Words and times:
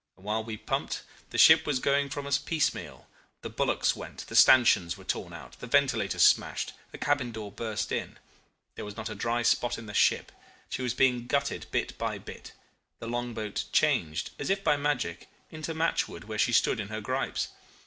And 0.17 0.25
while 0.25 0.43
we 0.43 0.57
pumped 0.57 1.03
the 1.29 1.37
ship 1.37 1.67
was 1.67 1.77
going 1.77 2.09
from 2.09 2.25
us 2.25 2.39
piecemeal: 2.39 3.05
the 3.43 3.51
bulwarks 3.51 3.95
went, 3.95 4.25
the 4.25 4.35
stanchions 4.35 4.97
were 4.97 5.03
torn 5.03 5.31
out, 5.31 5.59
the 5.59 5.67
ventilators 5.67 6.23
smashed, 6.23 6.73
the 6.91 6.97
cabin 6.97 7.31
door 7.31 7.51
burst 7.51 7.91
in. 7.91 8.17
There 8.73 8.83
was 8.83 8.97
not 8.97 9.11
a 9.11 9.13
dry 9.13 9.43
spot 9.43 9.77
in 9.77 9.85
the 9.85 9.93
ship. 9.93 10.31
She 10.69 10.81
was 10.81 10.95
being 10.95 11.27
gutted 11.27 11.67
bit 11.69 11.95
by 11.99 12.17
bit. 12.17 12.51
The 12.97 13.05
long 13.05 13.35
boat 13.35 13.65
changed, 13.71 14.31
as 14.39 14.49
if 14.49 14.63
by 14.63 14.75
magic, 14.75 15.29
into 15.51 15.75
matchwood 15.75 16.23
where 16.23 16.39
she 16.39 16.51
stood 16.51 16.79
in 16.79 16.87
her 16.87 16.99
gripes. 16.99 17.49